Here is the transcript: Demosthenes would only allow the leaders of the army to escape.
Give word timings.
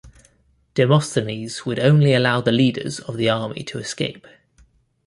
Demosthenes 0.73 1.63
would 1.67 1.77
only 1.77 2.15
allow 2.15 2.41
the 2.41 2.51
leaders 2.51 2.99
of 3.01 3.17
the 3.17 3.29
army 3.29 3.61
to 3.65 3.77
escape. 3.77 4.25